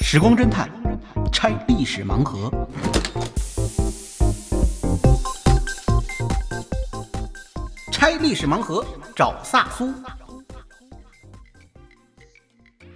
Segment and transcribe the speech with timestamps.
[0.00, 0.70] 时光侦探
[1.30, 2.50] 拆历史盲盒。
[7.92, 8.84] 拆历史盲盒，
[9.14, 9.92] 找萨苏。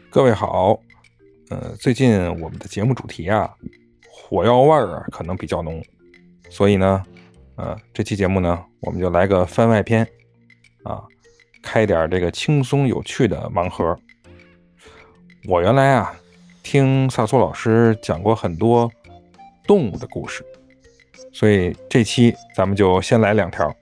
[0.09, 0.78] 各位好，
[1.51, 3.53] 呃，最近我们的节目主题啊，
[4.10, 5.84] 火药味儿啊，可能比较浓，
[6.48, 7.03] 所以呢，
[7.56, 10.06] 呃，这期节目呢，我们就来个番外篇
[10.84, 11.03] 啊，
[11.62, 13.98] 开点这个轻松有趣的盲盒。
[15.48, 16.15] 我原来啊，
[16.62, 18.91] 听萨苏老师讲过很多
[19.66, 20.45] 动物的故事，
[21.33, 23.75] 所以这期咱们就先来两条。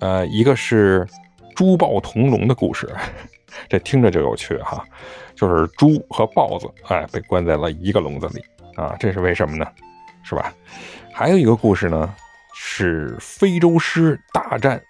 [0.00, 1.06] 呃，一个是
[1.54, 2.92] 猪豹同笼的故事，
[3.68, 4.84] 这听着就有趣哈，
[5.34, 9.66] 就是猪和豹子哎被关在了一个笼子里啊，这是为什么呢？
[10.22, 10.52] 是吧？
[11.12, 12.14] 还有一个故事呢，
[12.54, 14.82] 是非洲狮大战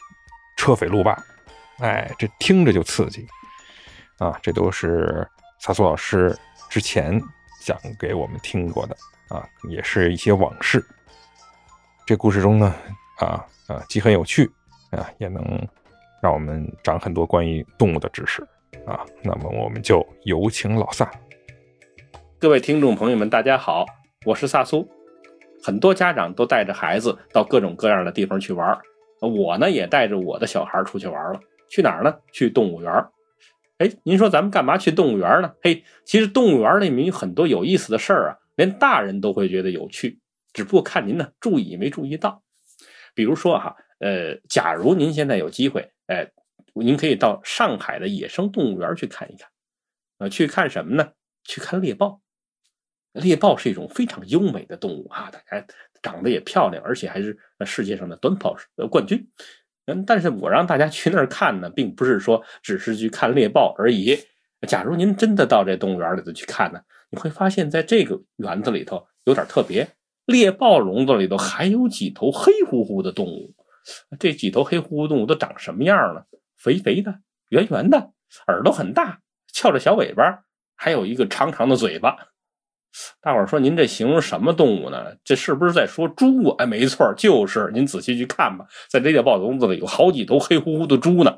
[0.57, 1.17] 车匪路霸，
[1.79, 3.27] 哎，这听着就刺激
[4.19, 5.29] 啊，这都是
[5.61, 6.37] 萨苏老师
[6.69, 7.21] 之前
[7.63, 8.97] 讲给我们听过的
[9.29, 10.85] 啊，也是一些往事。
[12.07, 12.75] 这故事中呢，
[13.19, 14.51] 啊啊，既很有趣。
[14.93, 15.43] 啊，也能
[16.23, 18.41] 让我们长很多关于动物的知识
[18.87, 19.05] 啊。
[19.21, 21.11] 那么我们就有请老萨。
[22.39, 23.85] 各位听众朋友们，大家好，
[24.25, 24.89] 我是萨苏。
[25.63, 28.79] 很多家长都带着孩子到各种各样的地方去玩，
[29.21, 31.41] 我呢也带着我的小孩出去玩了。
[31.69, 32.15] 去哪儿呢？
[32.33, 32.93] 去动物园。
[33.79, 35.55] 哎，您说咱们干嘛去动物园呢？
[35.63, 40.21] 嘿，其实动物园里面有很多有意思的事儿啊，连大人都会觉得有趣，
[40.53, 42.43] 只不过看您呢注意没注意到。
[43.15, 43.77] 比如说哈。
[43.99, 46.31] 呃，假如您现在有机会，哎，
[46.75, 49.49] 您可以到上海的野生动物园去看一看，
[50.19, 51.13] 呃，去看什么呢？
[51.43, 52.21] 去看猎豹。
[53.15, 55.67] 猎豹是一种非常优美的动物啊，大家
[56.03, 58.55] 长得也漂亮，而且还是世界上的短跑
[58.91, 59.27] 冠军。
[59.87, 64.19] 嗯，但是我让大家去那儿看呢，并不是说只是去看猎豹而已。
[64.67, 66.81] 假如您真的到这动物园里头去看呢，
[67.11, 69.89] 你会发现在这个园子里头有点特别，
[70.25, 73.55] 猎豹笼子里头还有几头黑乎乎的动物。
[74.19, 76.23] 这几头黑乎乎动物都长什么样呢？
[76.57, 77.21] 肥肥的，
[77.51, 78.11] 圆圆的，
[78.49, 79.21] 耳朵很大，
[79.53, 80.43] 翘着小尾巴，
[80.75, 82.17] 还有一个长长的嘴巴。
[83.21, 85.15] 大伙儿说：“您这形容什么动物呢？
[85.25, 87.71] 这是不是在说猪啊？”哎，没错，就是。
[87.73, 91.37] 您仔细去看吧，在这个豹笼子里有好几头黑乎乎的猪呢。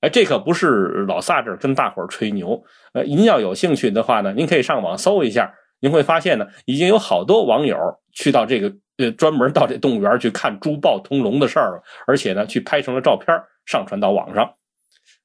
[0.00, 2.62] 哎，这可不是老萨这跟大伙儿吹牛。
[2.92, 7.76] 呃，您要有兴趣的话呢，您可以上网搜一下，您会发现呢，已经有好多网友
[8.12, 8.72] 去到这个。
[8.96, 14.52] 呃，专门到这动物园去看猪豹同笼的事儿了，而且呢，去拍成了照片上传到网上。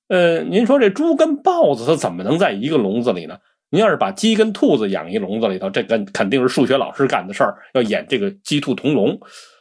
[0.08, 3.38] 呃，您说这猪跟豹子它怎么能在一个笼子里呢？
[3.76, 9.20] 您要是把鸡跟兔子养一笼子里头，这跟肯定是数学老师干的事儿，要演这个鸡兔同笼。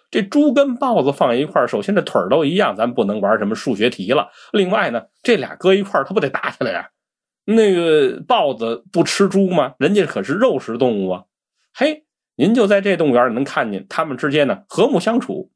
[0.08, 4.30] 这猪跟豹子放一块儿，首先这腿儿都一样，咱不能玩什么数学题了。
[4.52, 6.88] 另外呢，这俩搁一块儿，它不得打起来呀？
[7.44, 9.74] 那个豹子不吃猪吗？
[9.80, 11.24] 人家可是肉食动物啊！
[11.74, 12.04] 嘿。
[12.36, 15.50] 您就在这动物园里能看见他们之间呢和睦相处，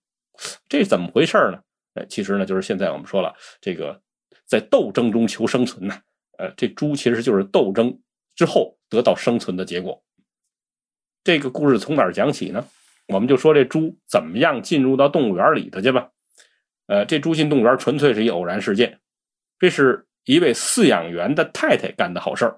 [0.69, 1.59] 这怎么回事呢？
[1.95, 4.01] 哎，其实呢就是现在我们说了，这个
[4.47, 5.95] 在斗争中求生存呢，
[6.39, 7.97] 呃，这猪其实就是斗争
[8.38, 10.00] 之后得到生存的结果。
[11.25, 12.65] 这个故事从哪儿讲起呢？
[13.09, 16.10] 我们就说这猪怎么样进入到动物园里头去吧。
[16.87, 19.00] 呃，这猪进动物园纯粹是一偶然事件，
[19.59, 22.56] 这是一位饲养员的太太干的好事儿。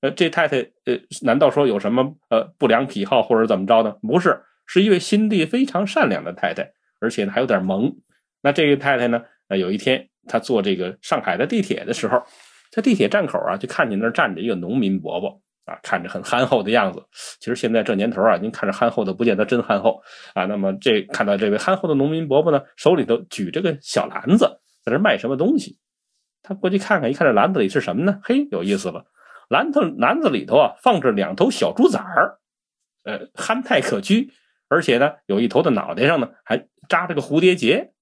[0.00, 3.96] 呃，这太太，呃，难道说有什么呃不良癖好或者怎么着呢？
[4.00, 7.92] 不是，是一位心地非常善良的太太，而且呢还有点萌。
[8.42, 12.22] 那这个太太呢，呃，有一天她坐这个上海的地铁的时候，
[12.74, 17.00] 在地铁站口啊，就看见那站着一个农民伯伯啊，看着很憨厚的样子。
[17.38, 20.02] 其实现在这年头啊，您看着憨厚的，不见得真憨厚
[20.34, 20.44] 啊。
[20.46, 25.78] 那么这看到这位憨厚的农民伯伯呢，手里头举着个小篮子，在那卖什么东西。
[26.42, 28.18] 他过去看看，一看这篮子里是什么呢？
[28.24, 29.06] 嘿，有意思了。
[29.48, 32.40] 篮子篮子里头啊，放着两头小猪崽儿，
[33.04, 34.30] 呃，憨态可掬，
[34.66, 37.93] 而且呢，有一头的脑袋上呢还扎着个蝴蝶结。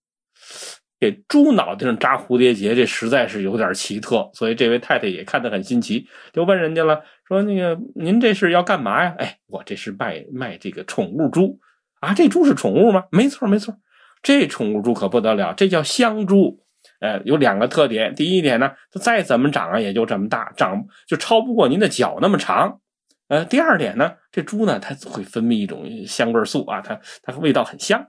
[1.03, 11.59] 给猪脑袋上扎蝴蝶结，这实在是有点奇特，所以这位太太也看得很新奇，就问人家了，说：“那个您这是要干嘛呀？”哎，我这是卖卖这个宠物猪
[11.99, 13.03] 啊，这猪是宠物吗？
[13.11, 13.75] 没错没错，
[14.23, 16.61] 这宠物猪可不得了，这叫香猪。
[17.01, 18.15] 呃，有两个特点。
[18.15, 22.79] 第一点呢，它再怎么长啊，也就这么大，长就超不过您的脚那么长。
[23.27, 28.07] 呃，第二点呢，这猪呢，它会分泌一种香味素啊，它它味道很香。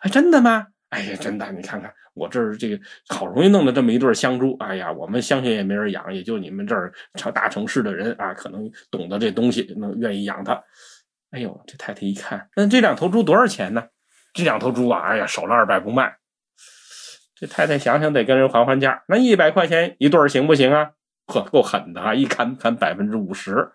[0.00, 0.66] 哎，真的吗？
[0.90, 2.78] 哎呀，真的，你看看我这儿这个
[3.08, 10.62] 好容易弄的这么一对香猪，哎呀，我们乡下也没人养，也就你们这儿城大城市的人啊，可能懂得这东西，能愿意养它。
[11.30, 13.84] 哎呦，这太太一看，那这两头猪多少钱呢？
[14.34, 16.16] 这两头猪啊，哎呀，少了二百不卖。
[17.34, 20.90] 这太太想想得跟人还还价，那一百块钱一对行不行啊？
[21.26, 22.14] 呵，够狠的啊！
[22.14, 23.68] 一砍砍百分之五十，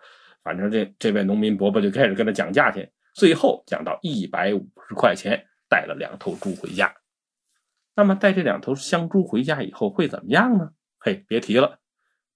[0.44, 6.92] 反正这这位农民伯伯就开始跟他讲价钱，最后讲到一百五十块钱，带了两头猪回家。
[7.98, 10.68] 那么带这两头香猪回家以后会怎么样呢？
[11.00, 11.80] 嘿，别提了，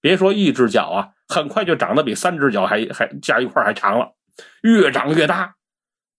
[0.01, 4.13] 别说一只脚啊，很快就长得比三只脚还还加一块还长了，
[4.61, 5.55] 越长越大。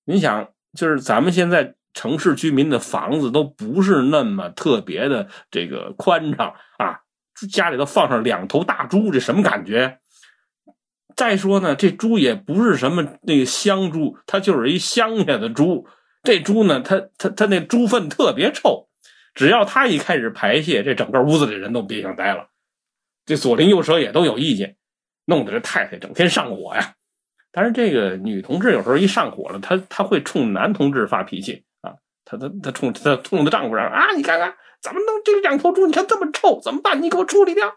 [0.06, 7.00] 你想，就是咱们现在城市居民的房子都不是那么特别的这个宽敞啊，
[7.52, 9.98] 家里头放上两头大猪，这什么感觉？
[11.14, 15.86] 再说呢，这猪也不是什么那个乡猪，它就是一乡下的猪。
[16.22, 18.88] 这猪呢，它它它那猪粪特别臭。
[19.34, 22.48] 只要他一开始排泄，这整个屋子里人都别想待了。
[23.26, 24.76] 这左邻右舍也都有意见，
[25.24, 26.94] 弄得这太太整天上火呀。
[27.50, 31.94] 但是这个女同志有时候一上火了，她她会冲男同志发脾气啊，
[32.24, 35.86] 她她她冲她冲她丈夫说啊，你看看怎么弄这两头猪？
[35.86, 37.02] 你看这么臭，怎么办？
[37.02, 37.74] 你给我处理掉。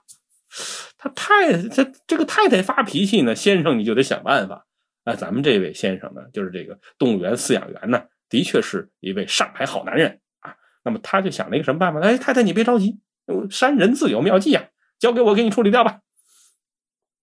[0.97, 4.65] 他太这这个太太发脾气呢，先生你就得想办法。
[5.03, 10.19] 啊，咱们这位先生呢，就是这个动物园饲养员呢，的确是一位上海好男人。
[10.87, 11.99] 那么他就想了一个什么办法？
[11.99, 13.01] 哎，太太你别着急，
[13.49, 14.63] 山人自有妙计啊，
[14.97, 15.99] 交给我给你处理掉吧。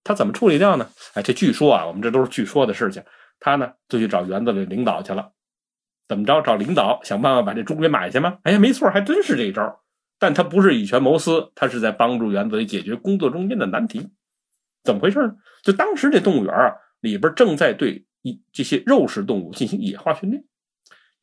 [0.04, 0.90] 他怎么处理掉呢？
[1.14, 3.02] 哎，这据说啊，我们这都是据说的事情。
[3.40, 5.32] 他呢就去找园子里领导去了，
[6.06, 6.42] 怎么着？
[6.42, 8.36] 找领导想办法把这猪给买去吗？
[8.42, 9.80] 哎呀，没错，还真是这一招。
[10.18, 14.10] 但他不是以权谋私，他是在帮助园子里解决工作中间的难题。
[14.82, 15.36] 怎么回事呢？
[15.62, 20.44] 就当时这动物园啊里边正在对一这些肉食动物进行野化训练。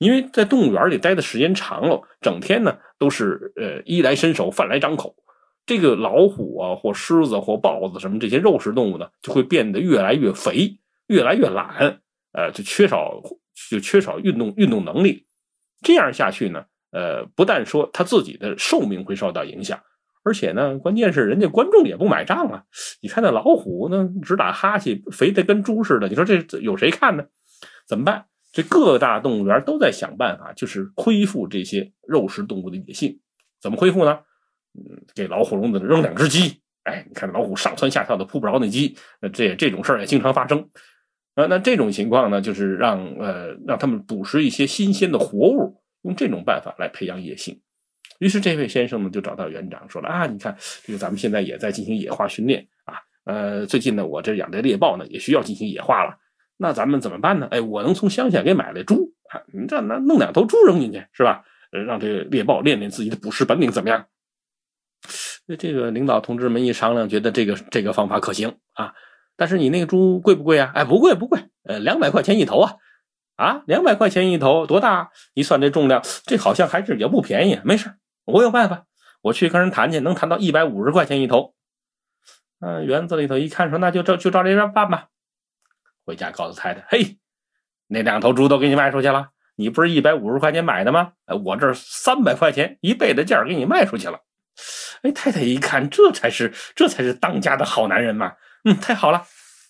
[0.02, 5.16] 因为在动物园里待的时间长了，整天呢都是呃衣来伸手饭来张口，
[5.64, 12.02] 这个老虎啊或狮子或豹子什么这些肉食动物呢就会变得越来越肥，越来越懒，
[12.34, 13.22] 呃就缺少
[13.70, 15.28] 就缺少运动运动能力，
[15.84, 19.80] 这样下去呢，呃不但说他自己的寿命会受到影响，
[20.24, 22.64] 而且呢关键是人家观众也不买账啊！
[23.04, 27.24] 你看那老虎呢直打哈欠，肥的跟猪似的，你说这有谁看呢？
[27.88, 28.26] 怎么办？
[28.52, 33.20] 这各大动物园都在想办法，就是恢复这些肉食动物的野性。
[33.62, 34.20] 怎么恢复呢？
[34.74, 36.62] 嗯，给老虎笼子扔两只鸡。
[36.84, 40.70] 哎，你看老虎上蹿下跳的扑不着那鸡，那这这种事儿也经常发生。
[41.36, 47.62] 呃，那这种情况呢，就是让呃让他们捕食一些新鲜的活物，用这种办法来培养野性。
[48.20, 52.96] 于是这位先生呢就找到园长说了啊，你看这个咱们现在也在进行野化训练啊，
[53.26, 56.18] 呃，最近呢我这养的猎豹呢也需要进行野化了。
[56.62, 57.48] 那咱们怎么办呢？
[57.50, 61.44] 哎，我能从乡下给买来猪啊，你这那弄两头猪扔进去是吧？
[61.72, 64.06] 让这个猎豹练练自己的捕食本领怎么样？
[65.48, 68.94] 那这个领导同志们一商量，觉得这个这个方法可行啊。
[69.36, 70.72] 但是你那个猪贵不贵啊？
[70.76, 72.76] 哎，不贵不贵，呃，两百块钱一头啊，
[73.38, 75.10] 啊，两百块钱一头多大？
[75.34, 77.60] 一算这重量，这好像还是也不便宜。
[77.64, 77.92] 没事，
[78.26, 78.86] 我有办法，
[79.24, 81.56] 我去跟人谈去，能谈到一百五十块钱一头。
[82.60, 85.08] 嗯，园子里头一看，说那就照就照这样办吧。
[86.06, 87.18] 回家告诉太太：“嘿，
[87.88, 89.30] 那两头猪都给你卖出去了。
[89.56, 91.14] 你不是一百五十块钱买的吗？
[91.44, 94.22] 我这三百块钱一倍的价给你卖出去了。”
[95.04, 98.34] 哎，太太一看，这才是这才是当家的好男人嘛！
[98.66, 99.26] 嗯，太好了。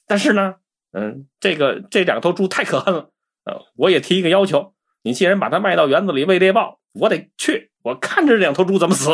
[0.05, 0.55] 但是呢，
[0.91, 3.11] 嗯，这个这两头猪太可恨了。
[3.45, 4.73] 呃，我也提一个要求：
[5.03, 9.09] 你既然把它卖到园子里喂猎豹，我得去，我看着这两头猪怎么死。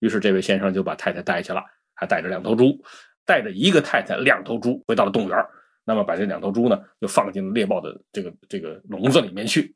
[0.00, 1.62] 于是这位先生就把太太带去了，
[1.94, 2.82] 还带着两头猪，
[3.24, 5.38] 带着一个太太、两头猪回到了动物园。
[5.84, 9.74] 那么把这两头猪呢，就放进了猎豹的这个这个笼子里面去。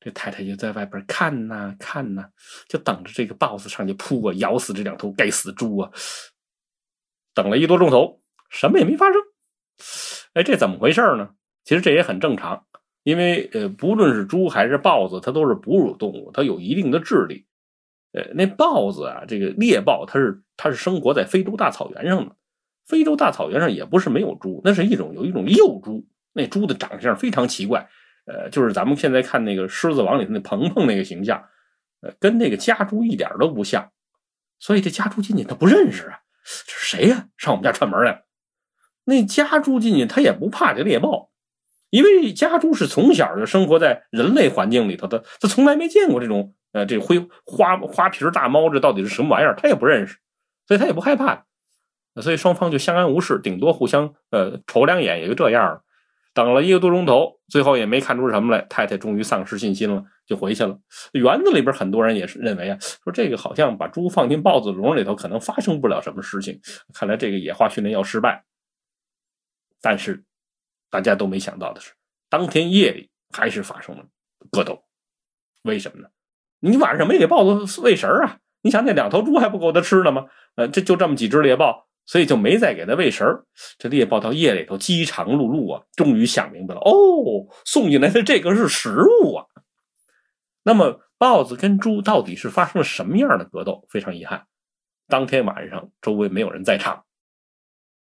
[0.00, 2.28] 这太太就在外边看呐看呐，
[2.68, 5.90] 就等着这个豹子上去扑啊，咬死这两头该死猪啊。
[7.34, 9.20] 等了一多钟头，什么也没发生。
[10.34, 11.30] 哎，这怎么回事呢？
[11.64, 12.64] 其实这也很正常，
[13.02, 17.44] 因为呃，不论是猪还是豹子，它都是哺乳动物，它有一定的智力。
[18.12, 22.34] 呃，那豹子啊，这个猎豹，它是它是生活在非洲大草原上的。
[22.88, 27.86] 非洲大草原上也不是没有猪，那是一种有一种幼猪，那猪的长相非常奇怪，
[28.24, 31.44] 呃，就是咱们现在看那个《狮子王》里头那鹏鹏那个形象，
[32.00, 33.90] 呃，跟那个家猪一点都不像，
[34.58, 36.20] 所以这家猪进去他不认识啊，
[36.66, 37.28] 这是谁呀？
[37.36, 38.24] 上我们家串门来了？
[39.04, 41.30] 那家猪进去他也不怕这猎豹，
[41.90, 49.54] 因为家猪是从小就生活在人类环境里头的，他从来没见过这种呃这灰花花皮大猫，这到底是什么玩意儿？
[49.54, 50.16] 他也不认识，
[50.66, 51.44] 所以他也不害怕。
[52.20, 55.82] 所以双方就相安无事，顶多互相呃瞅两眼，也就这样了。
[56.34, 58.64] 等了一个多钟头，最后也没看出什么来。
[58.68, 60.78] 太太终于丧失信心了，就回去了。
[61.12, 66.60] 园子里边很多人也是认为啊，说这个好像把猪放进豹子笼里头，可能发生不了什么事情。
[66.94, 68.44] 看来这个野化训练要失败。
[69.80, 70.22] 但是
[70.90, 71.92] 大家都没想到的是，
[72.28, 74.04] 当天夜里还是发生了
[74.52, 74.84] 格斗。
[75.62, 76.08] 为什么呢？
[76.60, 78.38] 你晚上没给豹子喂食啊？
[78.62, 80.26] 你想那两头猪还不够它吃的吗？
[80.54, 81.87] 呃，这就这么几只猎豹。
[82.08, 83.44] 所以就没再给它喂食儿。
[83.78, 89.44] 这猎豹到夜里头饥肠辘辘啊，终于想明白了，哦，送进来的这个是食物啊。
[90.62, 93.86] 那么豹子跟猪到底是发生了什么样的格斗？
[93.90, 94.46] 非常遗憾，
[95.06, 97.04] 当天晚上周围没有人在场，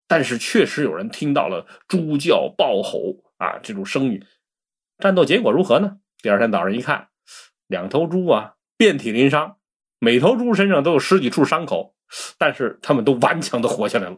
[0.08, 4.22] 但是确实有人听到了猪叫、豹吼啊这种声音。
[4.98, 6.00] 战斗结果如何呢？
[6.22, 7.08] 第二天早上一看，
[7.68, 9.58] 两头猪啊遍体鳞伤，
[10.00, 11.95] 每头猪身上都有十几处伤口，
[12.38, 14.18] 但是他们都顽强的活下来了。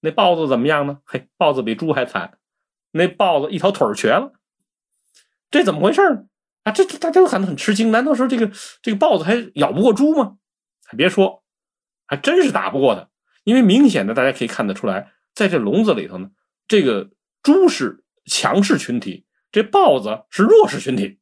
[0.00, 1.00] 那豹子怎么样呢？
[1.04, 2.38] 嘿，豹子比猪还惨，
[2.92, 4.32] 那豹子一条腿瘸了。
[5.50, 6.24] 这怎么回事呢？
[6.64, 7.90] 啊，这这大家都很很吃惊。
[7.90, 8.50] 难道说这个
[8.82, 10.36] 这个豹子还咬不过猪吗？
[10.84, 11.42] 还别说，
[12.06, 13.08] 还真是打不过它。
[13.44, 16.30] 因为明显的大家可以看得出来，在这笼子里头呢，
[16.66, 17.10] 这个
[17.42, 21.18] 猪是强势群体，这豹子是弱势群体。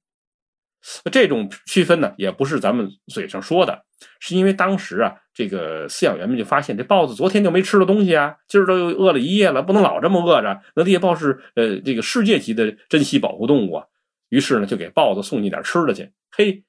[1.11, 3.85] 这种区分呢，也不是咱们嘴上说的，
[4.21, 10.61] 是因为当时啊，这个饲养员们就发现这豹子昨天就没吃了东西啊，今儿都又饿了一夜了，不能老这么饿着。
[10.75, 13.85] 那猎豹是呃这个世界级的珍稀保护动物啊。
[14.29, 16.13] 于是呢，就给豹子送进点吃的去。
[16.31, 16.65] 嘿，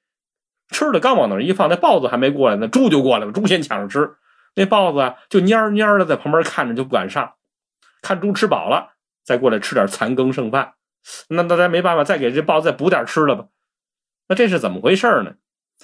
[0.70, 3.32] 吃的刚往那儿一放，那豹子还没过来，呢猪就过来了。
[3.32, 4.14] 猪先抢着吃，
[4.54, 7.34] 那豹子啊就蔫蔫的在旁边看着，就不敢上。
[8.02, 8.94] 看猪吃饱了，
[9.24, 10.74] 再过来吃点残羹剩饭。
[11.28, 13.46] 那大家没办法，再给这豹子再补点吃的吧。
[14.28, 15.34] 那这是怎么回事呢？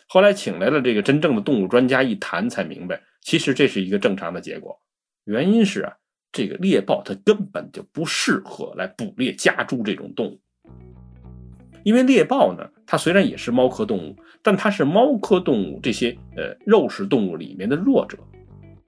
[0.09, 4.79] 后来请来了这个真正的动物专家一谈，才明白，其实这是一个正常的结果。
[5.25, 5.95] 原因是啊，
[6.31, 10.41] 这个猎豹它根本就不适合来捕猎家猪这种动物。
[11.85, 18.19] 因为猎豹呢，它虽然也是猫科动物，但它是猫科动物这些呃肉食动物里面的弱者。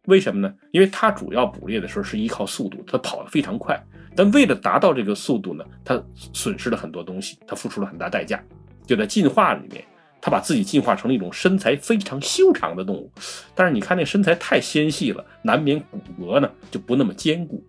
[0.06, 0.54] 为什么呢？
[0.70, 3.80] 因为它主要捕猎的时候是依靠速度，它跑得非常快。
[4.14, 8.42] 但为了达到这个速度呢，它损失了很多东西，它付出了很大代价。
[8.86, 9.84] 就在进化里面，
[10.20, 13.10] 它把自己进化成了一种身材非常修长的动物。
[13.54, 17.62] 但是你看那身材太纤细了，难免骨骼呢就不那么坚固。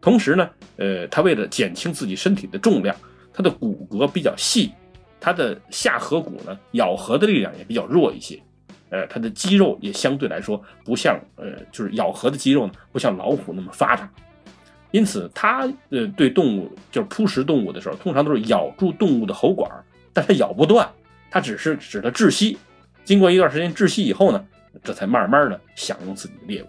[0.00, 2.94] 同时呢，呃，它为了减轻自己身体的重量。
[3.36, 4.70] 它的骨骼比较细，
[5.18, 8.40] 它的下颌骨呢咬合的力量也比较弱一些，
[8.90, 14.08] 呃，它的肌肉也相对来说不像呃，就是咬合的肌肉呢不像老虎那么发达，
[14.92, 19.68] 因此它呃对动物就是扑食动物的时候，通常都是咬住动物的喉管，
[20.14, 20.88] 但它咬不断，
[21.30, 22.56] 它只是使它窒息，
[23.04, 24.42] 经过一段时间窒息以后呢，
[24.82, 26.66] 这才慢慢的享用自己的猎物。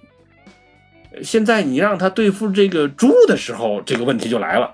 [1.24, 4.74] 现在你让它对付这个猪的时候，这个问题就来了。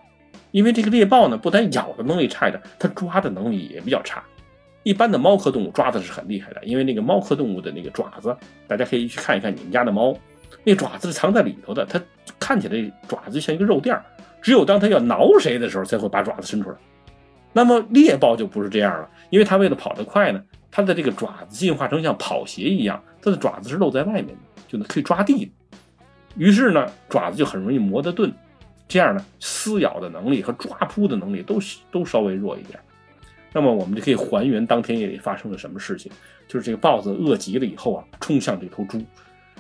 [0.50, 4.24] 因为这个猎豹呢，不但咬的能力差一点，它抓的能力也比较差。
[4.84, 8.36] 一般的猫科动物抓的是很厉害的，因为那个猫科动物的那个爪子，
[8.68, 10.14] 大家可以去看一看你们家的猫，
[10.64, 12.02] 那爪子是藏在里头的，它
[12.40, 14.04] 看起来爪子像一个肉垫儿，
[14.42, 16.76] 只有当它要挠谁的时候，才会把爪子伸出来。
[17.54, 25.52] 那么猎豹就不是这样了，因为它为了跑得快呢，它的这个爪子进化成像跑鞋一样，它的爪子是露在外面的，就能可以抓地。
[26.38, 28.32] 于是呢，爪子就很容易磨得钝。
[28.88, 31.60] 这样呢，撕咬的能力和抓扑的能力都
[31.92, 32.80] 都稍微弱一点。
[33.54, 36.12] 那么我们就可以还原当天夜里发生了什么事情，
[36.48, 39.02] 就是这个豹子饿极了以后啊，冲向这头猪，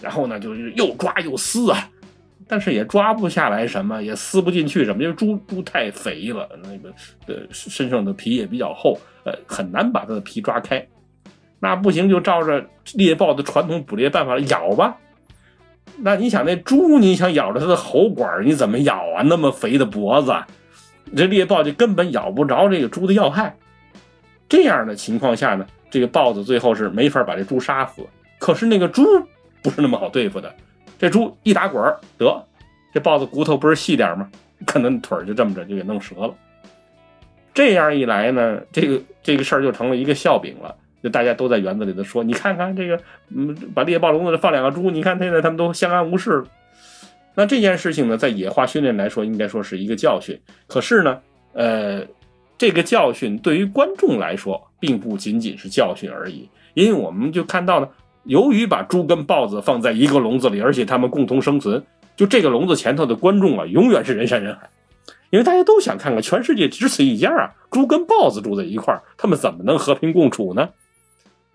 [0.02, 1.90] 然后呢就是又抓又撕啊，
[2.52, 6.94] 但是也抓不下来什么，也撕不进去什么，因为猪猪太肥了，那个
[7.28, 10.86] 呃身上的皮也比较厚，呃很难把它的皮抓开。
[11.62, 12.62] 那不行，就照着
[12.96, 14.98] 猎豹的传统捕猎办法咬吧。
[16.00, 19.24] 那你想那猪，你想咬着它的喉管，你怎么咬啊？
[19.24, 20.36] 那么肥的脖子，
[21.16, 23.56] 这猎豹就根本咬不着这个猪的要害。
[24.50, 28.06] 这样的情况下呢，这个豹子最后是没法把这猪杀死。
[28.40, 29.06] 可是那个猪
[29.64, 30.54] 不是那么好对付的，
[31.02, 31.84] 这猪一打滚
[32.20, 32.46] 得，
[32.94, 34.30] 这豹子骨头不是细点吗？
[34.68, 36.36] 可能腿就这么着就给弄折了。
[37.56, 40.76] 这样一来呢，这个这个事儿就成了一个笑柄了。
[41.02, 43.02] 就大家都在园子里头说，你看看这个，
[43.36, 46.44] 嗯，把猎豹笼子里放两个猪，你看现在他们都相安无事。
[47.34, 50.40] 那这件事情呢，在野化训练来说，应该说是一个教训。
[50.68, 51.20] 可是呢，
[51.54, 52.06] 呃，
[52.60, 57.90] 这个教训对于观众来说，并不仅仅是教训而已，因为我们就看到呢，
[58.24, 61.84] 由于把猪跟豹子放在一个笼子里，而且它们共同生存，
[62.16, 64.70] 就这个笼子前头的观众啊，永远是人山人海。
[65.32, 70.70] 因为大家都想看看，全世界只此一家啊，猪跟豹子住在一块儿，他们怎么能和平共处呢？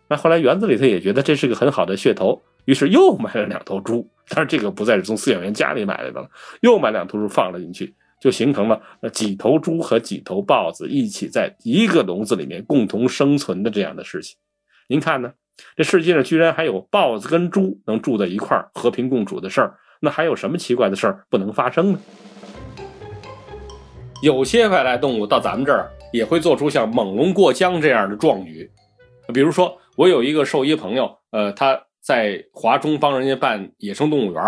[0.08, 6.30] 那后来园子里头也觉得这是个很好的噱头，于是又买了两头猪，但是这个不再是从饲养员家里买来的了，
[6.62, 14.36] 又买两头猪放了进去，就形成了那几头猪和几头豹子一起在一个笼子里面共同生存的这样的事情。
[14.88, 15.32] 您看呢？
[15.76, 21.98] 这世界上居然还有豹子跟猪能住在一块儿和平共处的事儿，那还有什么奇怪的事儿不能发生呢？
[24.22, 28.70] 有些外来动物到咱们这儿也会做出像猛龙过江这样的壮举，
[29.32, 29.78] 比如说。
[29.96, 34.42] 我有一个兽医朋友，呃，他在华中帮人家办野生动物园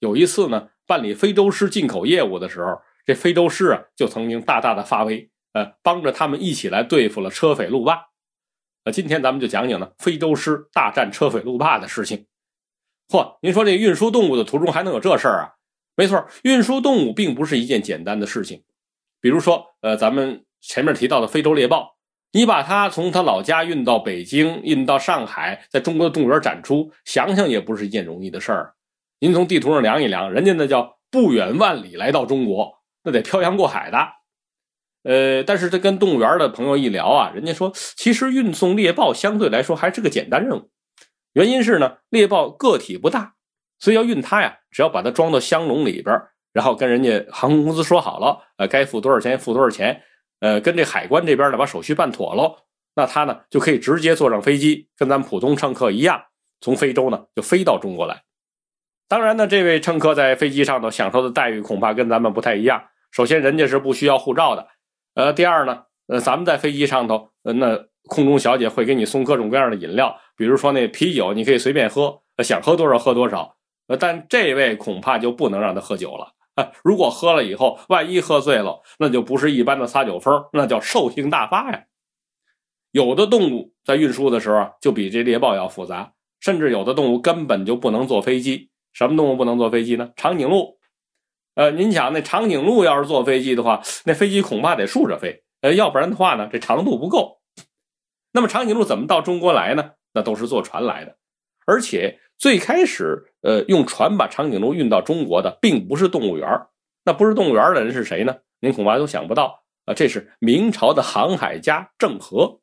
[0.00, 8.07] 有一次呢，办理非洲狮进口业务的时候，这非洲狮啊就曾经大大的发威，呃，帮着他们一起来对付了车匪路霸。
[8.90, 12.26] 今天咱们就讲讲呢，非洲狮大战车匪路霸的事情。
[13.08, 15.54] 嚯，您说这运输动物的途中还能有这事儿啊？
[15.96, 18.62] 没错，运输动物并不是一件简单的事情。
[19.20, 21.96] 比如说，呃，咱们前面提到的非洲猎豹，
[22.32, 28.74] 你把它从它老家运到北京，运到上海，在中国的动物园展出，想想也不是一件容易的事儿。
[29.18, 33.98] 您从地图上量一量，人家那叫不远万里来到中国，那得漂洋过海的。
[35.04, 40.70] 呃，但是这跟动物园的朋友一聊啊，人家说，其实运送猎豹相对来说还是个简单任务。
[41.32, 43.34] 原因是呢，猎豹个体不大，
[43.78, 46.20] 所以要运它呀，只要把它装到箱笼里边，
[46.52, 50.02] 然后跟人家航空公司说好了，呃，该付多少钱付多少钱，
[50.40, 56.24] 呃，跟这海关这边呢把手续办妥了，那他呢就可以直接坐上飞机，跟咱们普通乘客一样，
[56.60, 58.22] 从非洲呢就飞到中国来。
[59.06, 62.82] 当然呢，这位乘客在飞机上头享受的待遇恐怕跟咱们不太一样。
[63.10, 64.66] 首先，人家是不需要护照的，
[65.18, 67.86] 呃，第二呢，呃，咱们在飞机上头，呃，那。
[68.08, 73.54] 空中小姐会给你送各种各样的饮料，比如说那啤酒，你可以随便喝，想喝多少喝多少。
[73.86, 76.72] 呃，但这位恐怕就不能让他喝酒了啊！
[76.82, 81.84] 如果喝了以后，万一喝醉了，那就不是一般的撒酒疯，那叫兽性大发呀。
[82.92, 88.70] 有的动物在运输的时候就比这猎豹要复杂，甚至有的动物根本就不能坐飞机。
[88.94, 90.12] 什么动物不能坐飞机呢？
[90.16, 90.77] 长颈鹿。
[91.58, 97.40] 呃，您想那长颈鹿要是坐飞机的话，那飞机恐怕得竖着飞，呃，要不然的话呢，这长度不够。
[98.30, 99.94] 那么长颈鹿怎么到中国来呢？
[100.14, 101.16] 那都是坐船来的，
[101.66, 106.48] 而且最开始，呃，用船把长颈鹿运到中国的，并不是动物园
[107.04, 108.36] 那不是动物园的人是谁呢？
[108.60, 109.94] 您恐怕都想不到啊！
[109.94, 112.60] 这是明朝的航海家郑和。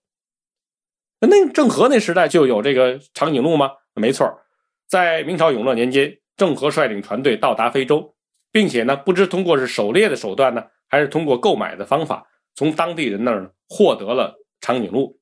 [1.20, 3.74] 那郑和那时代就有这个长颈鹿吗？
[3.94, 4.40] 没错，
[4.88, 8.15] 在明朝永乐年间，郑和率领船队到达非洲，
[8.56, 12.26] 并且呢，不知通过是狩猎的手段呢，还是通过购买的方法，
[12.56, 15.20] 从当地人那儿获得了长颈鹿。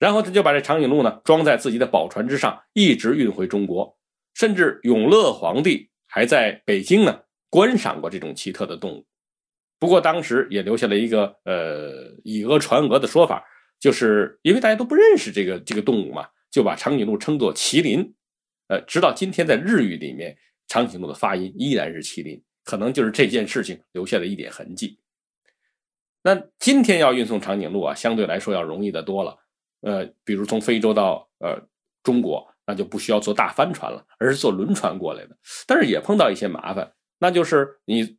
[0.00, 3.96] 然后他就把这长颈鹿呢装在自己的宝船之上，一直运回中国。
[4.34, 9.06] 甚至永乐皇帝还在北京呢观赏过这种奇特的动物。
[9.78, 13.44] 不过当时也留下了一个呃以讹传讹的说法，
[13.78, 18.14] 就是因为大家都不认识这个这个动物嘛，就把长颈鹿称作麒麟。
[18.66, 24.98] 呃，直到今天在日语里面，长颈鹿的发音依然是麒麟，可能就是这件事情留下的一点痕迹。
[26.22, 29.38] 那今天要运送长颈鹿啊，相对来说要容易的多了。
[29.82, 31.60] 呃，比如从非洲到呃
[32.02, 35.36] 中国，那就不需要坐大帆船了，而是坐轮船过来的。
[35.66, 38.16] 但是也碰到一些麻烦，那就是你，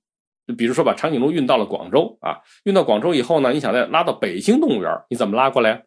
[0.55, 5.86] 比如说把长颈鹿运到了广州啊，运到广州以后呢，你想再拉到北京动物园，你怎么拉过来？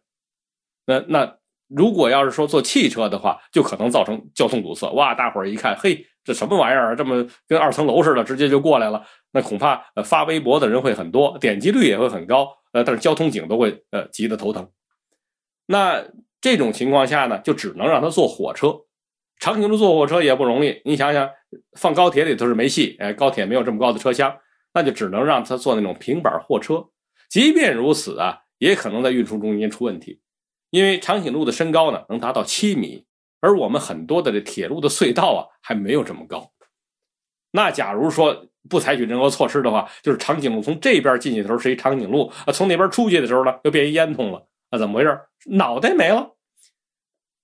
[0.85, 4.91] 那那如果要是说坐汽车的话，就可能造成交通堵塞。
[4.91, 6.95] 哇，大伙儿一看，嘿，这什么玩意儿啊？
[6.95, 9.03] 这么跟二层楼似的，直接就过来了。
[9.31, 12.47] 那恐怕呃发微博的人会很多，点击率也会很高。
[12.71, 14.69] 呃，但是交通警都会呃急得头疼。
[15.65, 16.05] 那
[16.39, 18.81] 这种情况下呢，就只能让他坐火车。
[19.39, 21.27] 长颈鹿坐火车也不容易，你想想，
[21.79, 22.95] 放高铁里头是没戏。
[22.99, 24.37] 哎，高铁没有这么高的车厢，
[24.75, 26.85] 那就只能让他坐那种平板货车。
[27.27, 30.21] 即便如此啊，也可能在运输中间出问题，
[30.69, 33.05] 因为长颈鹿的身高呢能达到七米，
[33.41, 36.51] 而我们很多的这铁路的隧道啊还没有这么高。
[37.51, 44.47] 那假如说不采取任何措施的话，就是长颈鹿从这边进去的时候是一长颈鹿啊，从那边出去的时候呢又变一烟囱了。
[44.71, 45.19] 那怎么回事？
[45.45, 46.35] 脑袋没了。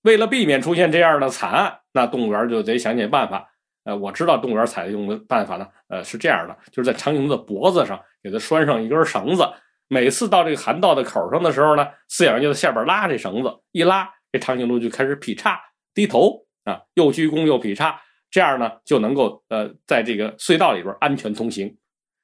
[0.03, 3.49] 为了避免出现这样的惨案，那动物园就得想想办法。
[3.85, 9.47] 呃，我知道动物园采用的办法呢，呃，是这样的，就是在长颈鹿的脖子上给它拴上一根绳子。
[9.87, 15.59] 每次到这个涵道的口上的时候呢，饲养员就在下边拉这绳子，一拉，这长颈鹿就开始劈叉、
[15.95, 21.75] 低头啊，又鞠躬又劈叉，这样呢就能够呃在这个隧道里边安全通行。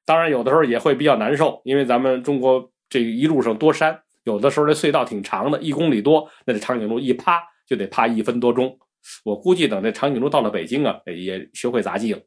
[0.05, 3.99] 当然，有的时候也会比较难受，因为咱们中国这一路上多山。
[4.23, 8.77] 有的时候这隧道挺长的，一公里多，那这长颈鹿一趴就得趴一分多钟。
[9.23, 12.19] 我估计等这长颈鹿到了北京啊，也学会杂技了。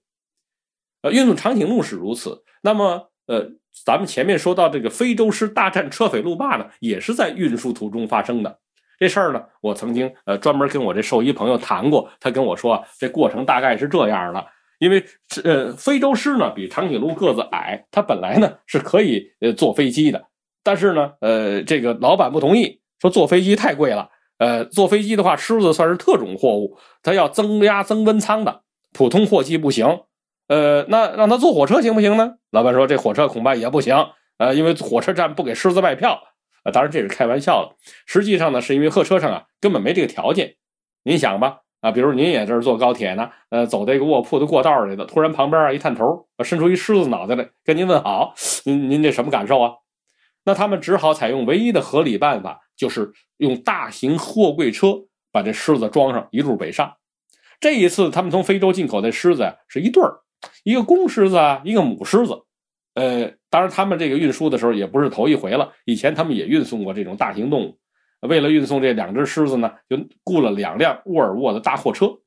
[1.02, 2.42] 呃，运送长颈鹿是如此。
[2.62, 3.48] 那么，呃，
[3.84, 8.58] 咱们前面说到这个非洲狮大战车匪路霸呢，也是在运输途中发生的。
[8.98, 14.46] 这事儿呢，我曾经呃专门跟我这兽医朋友谈过，他跟我说，这过程大概是这样的：
[14.78, 15.04] 因为
[15.44, 20.24] 呃，非洲狮呢比长颈鹿个子矮，它本来呢是可以呃坐飞机的。
[20.62, 24.08] 但是呢，呃，这个老板不同意，说坐飞机太贵了。
[24.38, 30.00] 呃，坐飞机的话，狮子算是特种货物，它要增压增温舱的，普通货机不行。
[30.48, 32.32] 呃，那让他坐火车行不行呢？
[32.50, 33.94] 老板说这火车恐怕也不行，
[34.38, 36.20] 呃，因为火车站不给狮子卖票。
[36.64, 40.56] 啊当然这是开玩笑的，实际上呢，是因为客车上啊根本没这个条件。
[41.04, 49.72] 您想吧，啊，比如您也这是坐高铁呢，呃，走这个卧铺的过道里头，突然旁边啊一探头，伸出一狮子脑袋来跟您问好，您您这什么感受啊？
[50.46, 54.94] 那他们只好采用唯一的合理办法，就是用大型货柜车
[55.30, 56.96] 把这狮子装上，一路北上。
[57.60, 60.20] 这一次，他们从非洲进口的狮子呀，是一对儿，
[60.64, 62.42] 一个公狮子啊，一个母狮子。
[62.94, 67.78] 呃，当然，他们这个运输的时候也不是头一回了，以前他们也运送过这种大型动物。
[68.20, 72.20] 为了运送这两只狮子呢，就雇了两辆沃尔沃的大货车，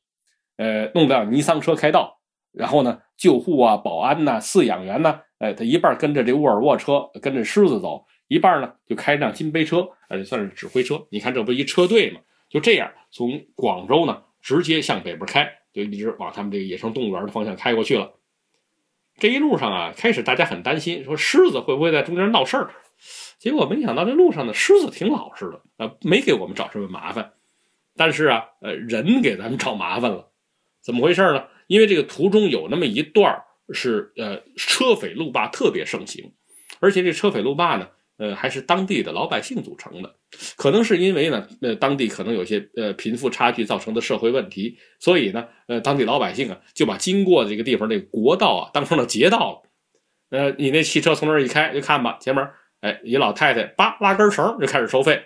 [0.57, 2.19] 呃，弄辆尼桑车开道，
[2.51, 11.01] 然后呢，救护啊、保安呐、饲养员呐，呃，他一半跟着这沃尔沃车，跟着狮子走，一半呢就开辆金杯车，呃，算是指挥车。
[11.09, 12.19] 你看，这不一车队吗？
[12.49, 18.13] 就这样从广州呢直接向北边开，就一直往他们这个野生动物园的方向开过去了。
[19.17, 22.69] 这一路上啊，开始大家很担心，说狮子会不会在中间闹事儿？
[23.39, 27.33] 结果没想到这路上的狮子挺老实的，呃，没给我们找什么麻烦。
[27.95, 30.29] 但是啊，呃，人给咱们找麻烦了，
[30.81, 31.43] 怎么回事呢？
[31.67, 36.31] 因为这个途中有那么一段是呃车匪路霸特别盛行，
[36.79, 40.15] 而且这车匪路霸呢，呃，还是当地的老百姓组成的。
[40.55, 49.69] 可能是因为呢，呃，当地可能有些呃贫富差距造成的社会问题，所以呢，呃，当地老百姓啊就把经过这个地方这个国道啊当成了劫道了。
[50.29, 52.45] 呃，你那汽车从那儿一开，就看吧，前面
[52.81, 55.21] 哎一老太太叭拉根绳就开始收费。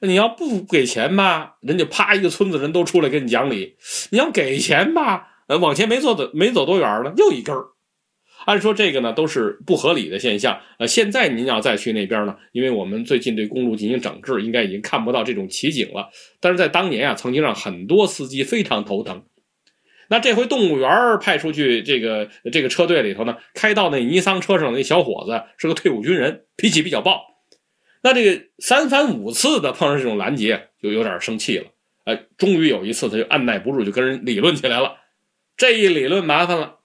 [0.00, 3.76] 你要不给钱吧，人家啪一个村子人都出来给你讲理；
[4.10, 7.66] 你要给钱吧，呃，往前没走的没走多远了，又一根儿。
[8.46, 10.60] 按说这个呢都是不合理的现象。
[10.78, 16.08] 呃，现在您要再去那边呢，因为我们最近对公路进行整治，应该已经看不到这种奇景了。
[16.40, 19.24] 但是在当年啊，曾经让很多司机非常头疼。
[20.08, 27.20] 那这回动物园派出去这个这个车队里头呢，开到那尼桑车上的那小伙子是个退伍军人，脾气比较暴。
[28.02, 31.64] 那这个三番五次的碰上这种拦截，就有点生气了。
[32.04, 34.94] 哎，终于有一次他就按耐不住，就跟人理论起来了。
[35.56, 36.76] 这一理论麻烦了，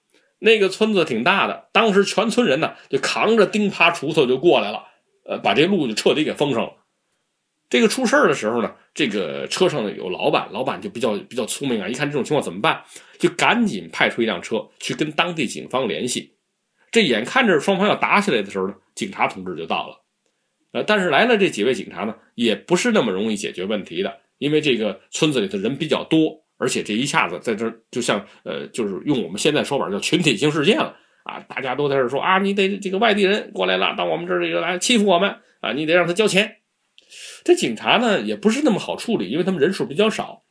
[0.44, 4.84] 那个村子挺大的，当时全村人呢就扛着钉耙锄头就过来了，
[5.24, 6.72] 呃，把这路就彻底给封上了。
[7.70, 12.82] 这个出事儿的时候呢，这个车上呢有老板，老板就比较比较聪明啊，一看这种情况怎么办，
[13.18, 16.34] 就赶紧派出一辆车去跟当地警方联系。
[16.90, 20.02] 这眼看着双方要打起来的时候呢，警察同志就到了。
[20.72, 30.94] 呃，但是来了这几位警察呢，也不是那么容易解决问题的，因为这个村子里的人比较多，而且这一下子在这就像呃，就是用我们现在说法叫群体性事件了
[31.24, 36.58] 啊，大家都在这说啊，你得这个外地人过来了，到我们这儿这个来欺负我们啊，你得让他交钱。
[37.42, 40.44] 这警察呢也不是那么好处理，因为他们人数比较少。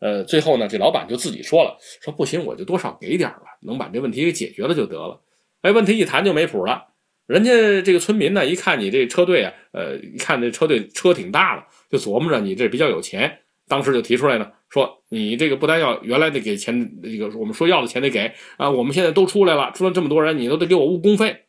[0.00, 5.20] 呃，最后呢，这老板就自己说了，说不行，我就多少给点吧，能把这问题给解决了就得了。
[5.62, 6.86] 哎，问题一谈就没谱了。
[7.26, 21.44] 人家这个村民呢，一看你这车队啊，呃，一看这车队车挺大的，就琢磨着你这比较有钱，当时就提出来呢，说你这个不单要原来得给钱，这个我们说要的钱得给啊，我们现在都出来了，出了这么多人，你都得给我误工费。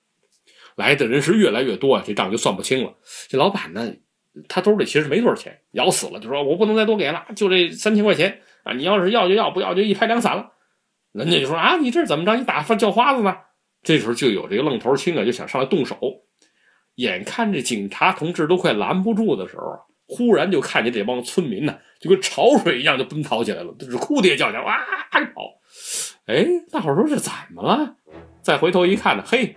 [0.75, 2.93] 来的人是越来越多啊，这账就算不清了。
[3.27, 3.93] 这老板呢，
[4.47, 10.51] 他兜里其实没多少钱，咬死了就说我不能再多给了，就这三千块钱啊，你要是要就要，不要就一拍两散了。
[11.11, 12.35] 人家就说啊，你这怎么着？
[12.35, 13.35] 你打发叫花子呢？
[13.81, 15.97] 这时候就有这个愣头青啊，就想上来动手。
[16.95, 24.75] 眼看这警察同志都快拦不住的时候，忽然就看见这帮村民呢，就跟潮水一样就奔跑起来了，就是哭爹叫娘哇
[25.13, 25.59] 就跑。
[26.25, 27.95] 哎，大伙说这怎么了？
[28.41, 29.55] 再回头一看呢，嘿，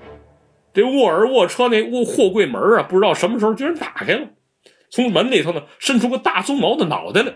[0.74, 4.28] 这沃尔沃车那货货柜门啊，不知道什么时候居然打开了，
[4.90, 7.34] 从门里头呢伸出个大棕毛的脑袋来。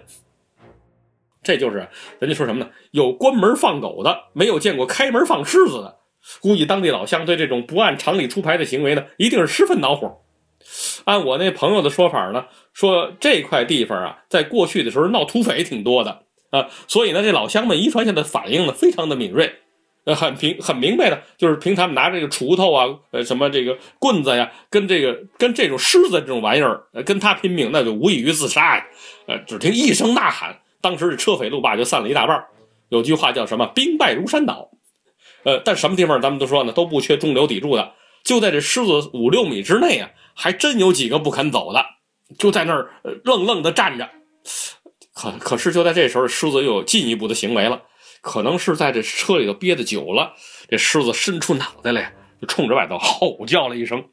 [1.43, 2.71] 这就是人家说什么呢？
[2.91, 6.01] 有关门放狗的，没有见过开门放狮子的。
[6.41, 10.23] 估计当地老乡对这种不按常理出牌的行为呢，一定是十分恼火。
[11.05, 12.47] 按我那朋友的说法呢，
[12.77, 19.51] 说这块地方啊，在过去的时候闹土匪挺多的啊，所以呢，这老乡们遗传下的反应呢，非常的敏锐，
[20.05, 28.87] 呃，很平很明白的，就是凭他们拿这个锄头啊，呃，什么这个棍子呀，跟这个跟这种狮子这种玩意儿，呃，跟他拼命，那就无异于自杀呀。
[29.27, 32.45] 呃，只听一声呐喊，当时这车匪路霸就散了一大半。
[32.91, 33.67] 有句话叫什么？
[33.69, 34.69] 兵败如山倒。
[35.45, 37.95] 呃，但什么地方咱们都说呢，都不缺中流砥柱的。
[38.23, 41.83] 就在这狮子五六米之内啊，还真有几个不肯走的，
[42.39, 42.91] 就在那儿
[43.25, 44.11] 愣愣的站着。
[45.15, 47.83] 可可是就在这时候，狮子又有进一步的行为了。
[48.21, 50.35] 可能是在这车里头憋的久了，
[50.69, 54.05] 这狮子伸出脑袋来，就冲着外头吼叫了一声。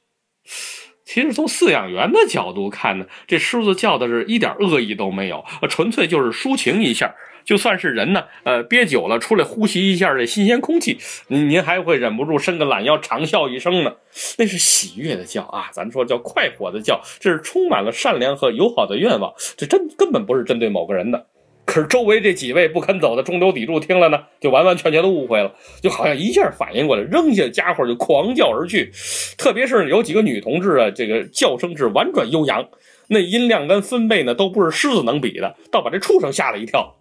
[1.04, 7.14] 其实从饲养员的角度看呢，这狮子叫的是一点恶意都没有，纯粹就是抒情一下。
[7.46, 13.94] 就算是人呢，呃，憋久了出来呼吸一下这新鲜空气，您您还会忍不住伸个懒腰长啸一声呢？
[14.38, 21.26] 那是喜悦的叫啊，咱说叫快活的叫，这是充满了善良和友好的愿望，这真根本不是针对某个人的。
[21.66, 25.52] 可是周围这几位不肯走的中流砥柱听了呢，就完完全全的误会了，
[25.82, 28.92] 就好像一下反应过来，扔下家伙就狂叫而去。
[29.38, 32.68] 特别是有几个女同志啊，这个叫声是婉转悠扬，
[33.08, 36.96] 那音量跟分贝呢都不是狮子能比的，倒把这畜生吓了一跳。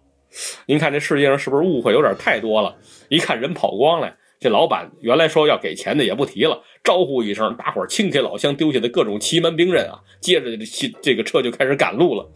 [0.65, 2.75] 您看这世界上是不是误会有点太多了？
[3.09, 4.15] 一看人跑光了。
[4.43, 12.29] 这老板原来说要给钱的也不提了，招呼一声，大伙儿轻铁老乡丢下的各种奇门兵刃啊，接着这这个车就开始赶路了。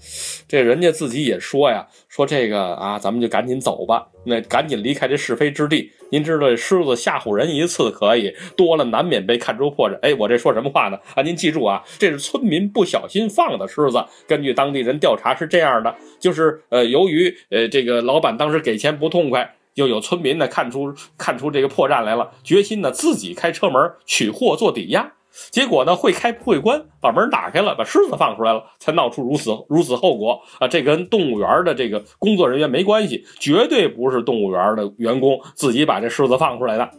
[0.48, 5.91] 这人家自己也说呀，说这个啊，咱们就赶紧走吧，那赶紧离开这是非之地。
[6.10, 10.00] 您知道，狮子吓唬人一次可以，多了难免被看出破绽。
[10.02, 10.98] 哎，我这说什么话呢？
[11.13, 14.02] 啊，您记住啊，这是村民不小心放的狮子。
[14.26, 19.56] 根据当地人调查是这样的，就是呃，由于呃这个老板当时给钱不痛快。
[19.78, 25.13] 又有村民呢看出看出这个破绽来了，决心呢自己开车门取货做抵押。
[25.52, 30.68] 结果呢会开不会关，把门打开了，把狮子放出来了，才闹出如此如此后果啊！
[30.68, 36.90] 这跟动物园的这个工作人员没关系，绝对不是动物园的员工自己把这狮子放出来的。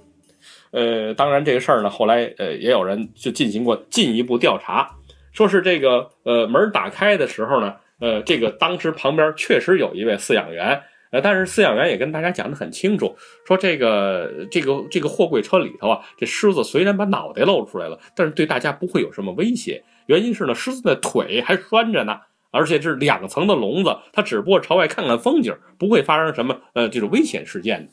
[0.70, 4.88] 呃，当然这个事儿呢，后来呃也有人就进行过进一步调查，
[5.32, 10.80] 说是这个呃门打开的时候呢，呃这个当时旁边确实有一位饲养员。
[11.10, 13.16] 呃，但是饲养员也跟大家讲得很清楚，
[13.46, 19.82] 说这个这个这个货柜车里头啊，这狮子虽然把脑袋露出来了，但是对大家不会有什么威胁。
[20.06, 22.18] 原因是呢，狮子的腿还拴着呢，
[22.50, 27.88] 而且是两层的笼子，它只不过朝外看看风景，不会发生什么呃这种危险事件。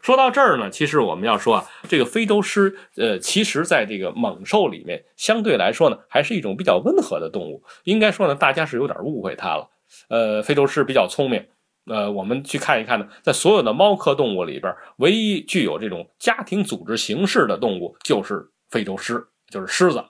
[0.00, 7.62] 说到这儿呢，其实我们要说啊，这个非洲狮，呃，其实在这个猛兽里面，相对来说呢，还是一种比较温和的动物。
[7.84, 9.68] 应该说呢，大家是有点误会它了。
[10.08, 11.44] 呃，非洲狮比较聪明。
[11.88, 20.04] 呃，我们去看一看呢，在所有的猫科动物里边，唯一具有这种家庭组织形式的动物就是非洲狮，就是狮子。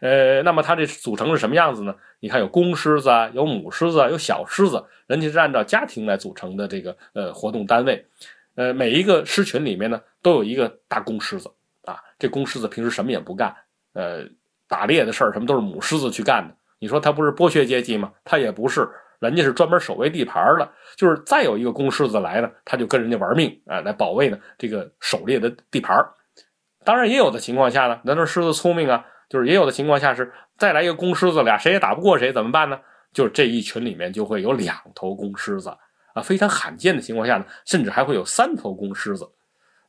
[0.00, 1.94] 呃，那么它这组成是什么样子呢？
[2.20, 8.04] 你看，有公狮子啊，有母狮子啊，有小狮子，人家是按照家庭来组成的这个呃活动单位。
[8.54, 11.50] 呃，每一个狮群里面呢，都有一个大公狮子
[11.84, 11.96] 啊。
[12.18, 13.54] 这公狮子平时什么也不干，
[13.94, 14.24] 呃，
[14.68, 16.54] 打猎的事儿什么都是母狮子去干的。
[16.78, 18.12] 你说它不是剥削阶级吗？
[18.24, 18.88] 它也不是。
[19.28, 25.96] 人家是专门守卫地盘的，就是再有一个公狮子来呢，他就跟人家玩命啊，来保卫呢这个狩猎的地盘
[26.84, 32.78] 当然，也有的情况下呢，那这狮子聪明啊，就是也有的情况下是再来一个公狮子，俩谁也打不过谁，怎么办呢？
[33.12, 35.68] 就是这一群里面就会有两头公狮子
[36.14, 39.24] 啊，非常罕见的情况下呢，甚至还会有三头公狮子。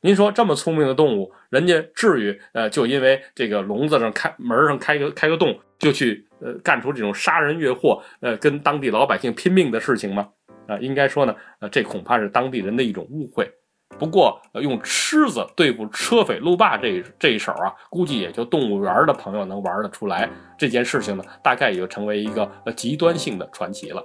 [0.04, 10.28] 您说这么聪明的动物，人家至于呃，就因为这个笼子上开门上开个开个洞，就去呃干出这种杀人越货，呃，跟当地老百姓拼命的事情吗？
[10.66, 13.50] 啊，应该说呢，呃，这恐怕是当地人的一种误会。
[13.98, 20.28] 不过，用狮子对付车匪路霸这这一手啊，估计也就动物园的朋友能玩得出来。
[20.58, 24.04] 这件事情呢，大概也就成为一个呃极端性的传奇了。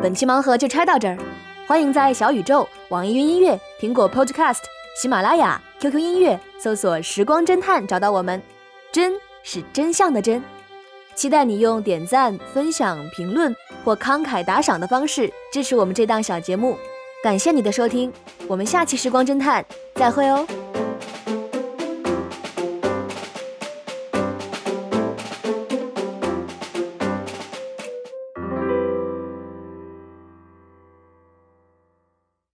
[0.00, 1.18] 本期盲盒就拆到这儿。
[1.70, 4.58] 欢迎在小宇宙、网易云音乐、苹果 Podcast、
[5.00, 8.42] 喜马拉雅、QQ 音乐搜索“时光侦探”找到我们。
[8.90, 9.12] 真
[9.44, 10.42] 是真相的真，
[11.14, 13.54] 期待你用点赞、分享、评论
[13.84, 16.76] 或慷慨打赏的方式支持我们这档小节目。
[17.22, 18.12] 感谢你的收听，
[18.48, 19.62] 我们下期《时光侦探》
[19.94, 20.44] 再会哦。